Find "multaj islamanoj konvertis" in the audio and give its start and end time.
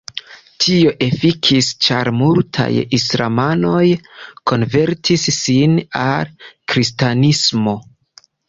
2.21-5.29